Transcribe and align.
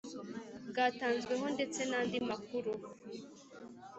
bwatanzweho 0.69 1.45
ndetse 1.55 1.79
n 1.89 1.93
andi 1.99 2.19
makuru 2.29 2.71